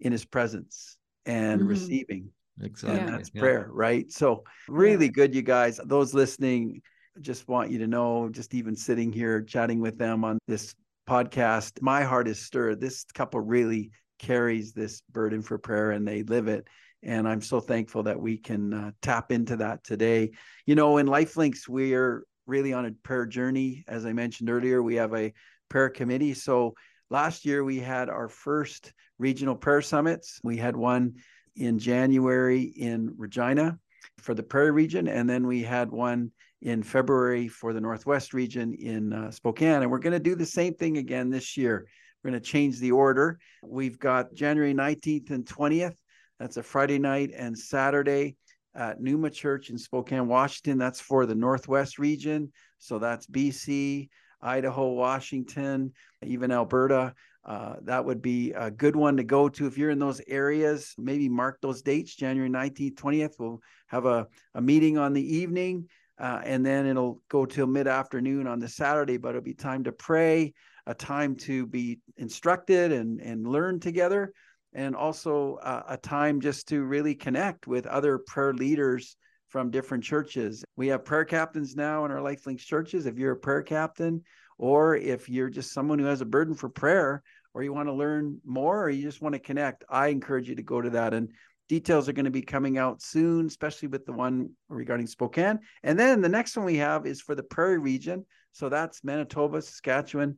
[0.00, 1.70] in his presence and mm-hmm.
[1.70, 2.30] receiving.
[2.60, 2.98] Exactly.
[2.98, 3.40] And that's yeah.
[3.40, 4.10] prayer, right?
[4.10, 5.12] So, really yeah.
[5.12, 5.80] good, you guys.
[5.84, 6.82] Those listening,
[7.20, 10.74] just want you to know, just even sitting here chatting with them on this
[11.08, 12.80] podcast, my heart is stirred.
[12.80, 16.66] This couple really carries this burden for prayer and they live it.
[17.02, 20.30] And I'm so thankful that we can uh, tap into that today.
[20.66, 23.84] You know, in Lifelinks, we're really on a prayer journey.
[23.88, 25.32] As I mentioned earlier, we have a
[25.68, 26.34] prayer committee.
[26.34, 26.74] So
[27.12, 30.40] Last year, we had our first regional prayer summits.
[30.42, 31.16] We had one
[31.56, 33.78] in January in Regina.
[34.16, 35.06] for the Prairie region.
[35.08, 36.30] And then we had one
[36.62, 39.82] in February for the Northwest region in uh, Spokane.
[39.82, 41.86] And we're going to do the same thing again this year.
[42.24, 43.38] We're going to change the order.
[43.62, 45.96] We've got January 19th and 20th.
[46.42, 48.34] That's a Friday night and Saturday
[48.74, 50.76] at Numa Church in Spokane, Washington.
[50.76, 52.50] That's for the Northwest region.
[52.78, 54.08] So that's BC,
[54.40, 55.92] Idaho, Washington,
[56.26, 57.14] even Alberta.
[57.44, 60.96] Uh, that would be a good one to go to if you're in those areas.
[60.98, 63.34] Maybe mark those dates, January 19th, 20th.
[63.38, 64.26] We'll have a,
[64.56, 65.88] a meeting on the evening,
[66.18, 69.84] uh, and then it'll go till mid afternoon on the Saturday, but it'll be time
[69.84, 70.54] to pray,
[70.88, 74.32] a time to be instructed and, and learn together,
[74.72, 79.16] and also uh, a time just to really connect with other prayer leaders
[79.48, 80.64] from different churches.
[80.76, 83.04] We have prayer captains now in our Lifelinks churches.
[83.06, 84.22] If you're a prayer captain,
[84.58, 87.92] or if you're just someone who has a burden for prayer, or you want to
[87.92, 91.12] learn more, or you just want to connect, I encourage you to go to that.
[91.12, 91.30] And
[91.68, 95.58] details are going to be coming out soon, especially with the one regarding Spokane.
[95.82, 98.24] And then the next one we have is for the Prairie region.
[98.52, 100.36] So that's Manitoba, Saskatchewan.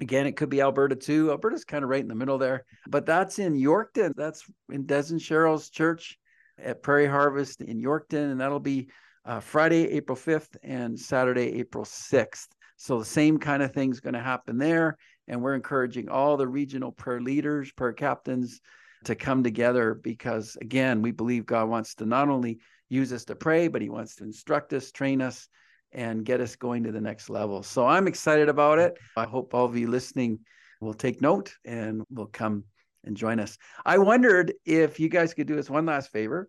[0.00, 1.30] Again, it could be Alberta too.
[1.30, 4.12] Alberta's kind of right in the middle there, but that's in Yorkton.
[4.16, 6.18] That's in Des and Cheryl's church
[6.56, 8.30] at Prairie Harvest in Yorkton.
[8.30, 8.88] And that'll be
[9.24, 12.46] uh, Friday, April 5th and Saturday, April 6th.
[12.76, 14.96] So the same kind of thing's going to happen there.
[15.26, 18.60] And we're encouraging all the regional prayer leaders, prayer captains
[19.04, 23.34] to come together because, again, we believe God wants to not only use us to
[23.34, 25.48] pray, but He wants to instruct us, train us,
[25.92, 27.62] and get us going to the next level.
[27.62, 28.98] So I'm excited about it.
[29.16, 30.40] I hope all of you listening
[30.80, 32.64] will take note and will come
[33.04, 33.56] and join us.
[33.84, 36.48] I wondered if you guys could do us one last favor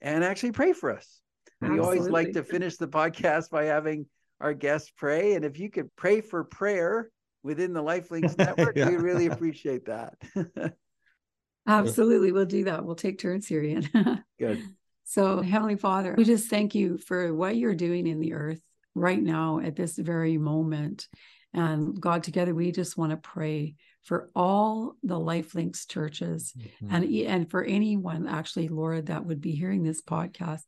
[0.00, 1.20] and actually pray for us.
[1.62, 1.78] Absolutely.
[1.78, 4.06] We always like to finish the podcast by having
[4.40, 5.34] our guests pray.
[5.34, 7.10] And if you could pray for prayer
[7.42, 8.88] within the Lifelinks network, yeah.
[8.88, 10.14] we really appreciate that.
[11.66, 12.32] Absolutely.
[12.32, 12.84] We'll do that.
[12.84, 13.88] We'll take turns here, Ian.
[14.38, 14.62] Good.
[15.04, 18.60] So, Heavenly Father, we just thank you for what you're doing in the earth
[18.98, 21.08] right now at this very moment.
[21.54, 26.94] And God, together, we just want to pray for all the Lifelinks churches mm-hmm.
[26.94, 30.62] and, and for anyone actually, Lord, that would be hearing this podcast.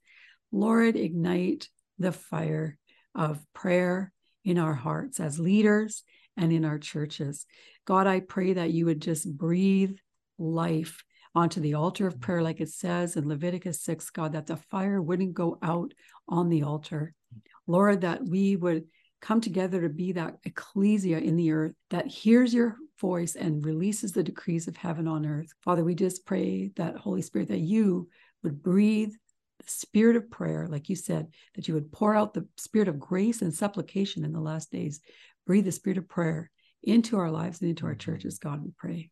[0.52, 1.68] Lord, ignite
[1.98, 2.78] the fire
[3.14, 4.12] of prayer
[4.44, 6.02] in our hearts as leaders
[6.36, 7.46] and in our churches.
[7.84, 9.96] God, I pray that you would just breathe
[10.38, 11.04] life
[11.34, 15.00] onto the altar of prayer, like it says in Leviticus 6, God, that the fire
[15.00, 15.92] wouldn't go out
[16.28, 17.14] on the altar.
[17.70, 18.84] Lord, that we would
[19.20, 24.12] come together to be that ecclesia in the earth that hears your voice and releases
[24.12, 25.52] the decrees of heaven on earth.
[25.62, 28.08] Father, we just pray that, Holy Spirit, that you
[28.42, 29.12] would breathe
[29.58, 32.98] the spirit of prayer, like you said, that you would pour out the spirit of
[32.98, 35.00] grace and supplication in the last days.
[35.46, 36.50] Breathe the spirit of prayer
[36.82, 38.10] into our lives and into our mm-hmm.
[38.10, 39.10] churches, God, we pray.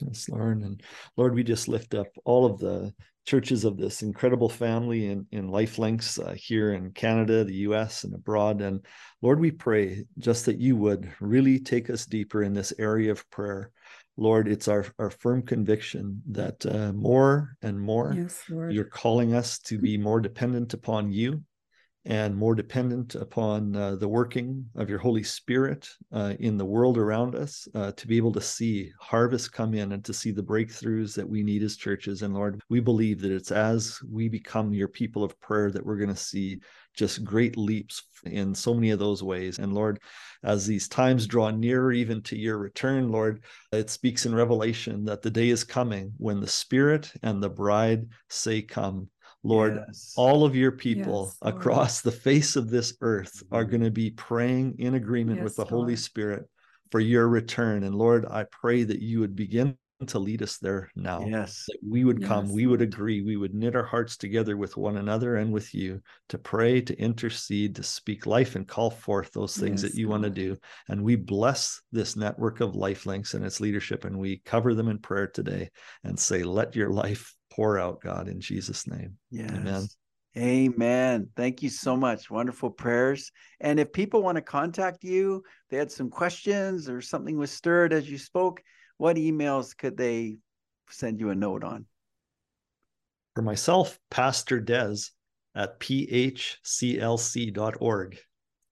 [0.00, 0.62] Yes, Lord.
[0.62, 0.82] And
[1.16, 2.92] Lord, we just lift up all of the
[3.30, 8.12] churches of this incredible family in, in Lifelinks uh, here in Canada, the US, and
[8.12, 8.60] abroad.
[8.60, 8.84] And
[9.22, 13.30] Lord, we pray just that you would really take us deeper in this area of
[13.30, 13.70] prayer.
[14.16, 19.60] Lord, it's our, our firm conviction that uh, more and more yes, you're calling us
[19.60, 21.44] to be more dependent upon you
[22.06, 26.96] and more dependent upon uh, the working of your Holy Spirit uh, in the world
[26.96, 30.42] around us uh, to be able to see harvest come in and to see the
[30.42, 32.22] breakthroughs that we need as churches.
[32.22, 35.98] And Lord, we believe that it's as we become your people of prayer that we're
[35.98, 36.60] going to see
[36.94, 39.58] just great leaps in so many of those ways.
[39.58, 40.00] And Lord,
[40.42, 45.22] as these times draw nearer even to your return, Lord, it speaks in Revelation that
[45.22, 49.08] the day is coming when the Spirit and the bride say, Come.
[49.42, 50.12] Lord, yes.
[50.16, 53.70] all of your people yes, across the face of this earth are mm-hmm.
[53.70, 56.48] going to be praying in agreement yes, with the Holy Spirit
[56.90, 57.84] for your return.
[57.84, 59.76] And Lord, I pray that you would begin
[60.06, 61.24] to lead us there now.
[61.26, 61.64] Yes.
[61.68, 64.96] That we would come, we would agree, we would knit our hearts together with one
[64.96, 69.56] another and with you to pray, to intercede, to speak life and call forth those
[69.56, 70.10] things yes, that you God.
[70.10, 70.56] want to do.
[70.88, 74.98] And we bless this network of lifelinks and its leadership, and we cover them in
[74.98, 75.70] prayer today
[76.02, 79.16] and say, Let your life pour out, God, in Jesus' name.
[79.30, 79.50] Yes.
[79.50, 79.88] Amen.
[80.36, 81.28] Amen.
[81.34, 82.30] Thank you so much.
[82.30, 83.32] Wonderful prayers.
[83.60, 87.92] And if people want to contact you, they had some questions or something was stirred
[87.92, 88.62] as you spoke,
[88.96, 90.36] what emails could they
[90.88, 91.86] send you a note on?
[93.34, 94.96] For myself, Pastor Des
[95.54, 96.58] at phclc.org.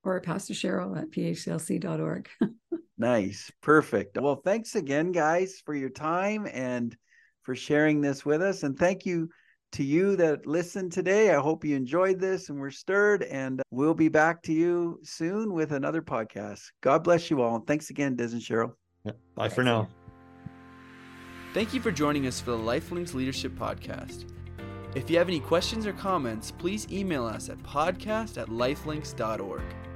[0.05, 2.29] Or Pastor Cheryl at phclc.org.
[2.99, 3.51] nice.
[3.63, 4.17] Perfect.
[4.21, 6.97] Well, thanks again, guys, for your time and
[7.49, 8.63] for sharing this with us.
[8.63, 9.31] And thank you
[9.73, 11.35] to you that listened today.
[11.35, 13.23] I hope you enjoyed this and were stirred.
[13.23, 16.61] And we'll be back to you soon with another podcast.
[16.83, 17.57] God bless you all.
[17.57, 18.75] And Thanks again, Des and Cheryl.
[19.03, 19.55] Bye Thanks.
[19.55, 19.89] for now.
[21.55, 24.27] Thank you for joining us for the Lifelinks Leadership Podcast.
[24.95, 29.88] If you have any questions or comments, please email us at podcast at lifelinks.org.